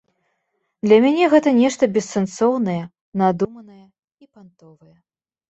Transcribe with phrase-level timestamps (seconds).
[0.85, 2.79] Для мяне гэта нешта бессэнсоўнае,
[3.25, 4.93] надуманае і пантовае.